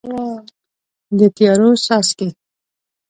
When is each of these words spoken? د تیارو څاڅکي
د 1.17 1.19
تیارو 1.35 1.69
څاڅکي 1.85 2.27